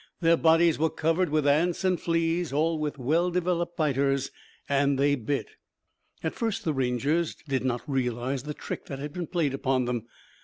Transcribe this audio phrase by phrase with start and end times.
[0.19, 4.31] Their bodies were covered with ants and fleas, all with well developed biters
[4.67, 5.51] and they bit!
[6.23, 10.07] At first the Rangers did not realize the trick that had been played upon them.